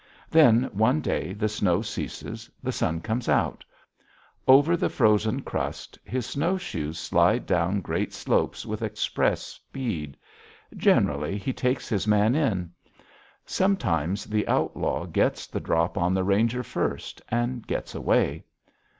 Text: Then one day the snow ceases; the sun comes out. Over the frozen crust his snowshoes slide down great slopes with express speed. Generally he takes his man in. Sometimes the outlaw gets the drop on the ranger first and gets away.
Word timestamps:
Then 0.31 0.63
one 0.73 0.99
day 0.99 1.31
the 1.31 1.47
snow 1.47 1.83
ceases; 1.83 2.49
the 2.63 2.71
sun 2.71 3.01
comes 3.01 3.29
out. 3.29 3.63
Over 4.47 4.75
the 4.75 4.89
frozen 4.89 5.43
crust 5.43 5.99
his 6.03 6.25
snowshoes 6.25 6.97
slide 6.97 7.45
down 7.45 7.81
great 7.81 8.11
slopes 8.11 8.65
with 8.65 8.81
express 8.81 9.41
speed. 9.43 10.17
Generally 10.75 11.37
he 11.37 11.53
takes 11.53 11.87
his 11.87 12.07
man 12.07 12.33
in. 12.33 12.71
Sometimes 13.45 14.25
the 14.25 14.47
outlaw 14.47 15.05
gets 15.05 15.45
the 15.45 15.59
drop 15.59 15.99
on 15.99 16.15
the 16.15 16.23
ranger 16.23 16.63
first 16.63 17.21
and 17.29 17.67
gets 17.67 17.93
away. 17.93 18.43